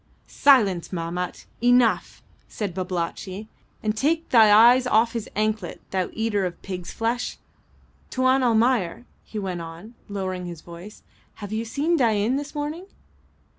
[0.47, 3.47] '""Silence, Mahmat; enough!" said Babalatchi,
[3.83, 7.37] "and take thy eyes off his anklet, thou eater of pigs flesh.
[8.09, 11.03] Tuan Almayer," he went on, lowering his voice,
[11.35, 12.87] "have you seen Dain this morning?"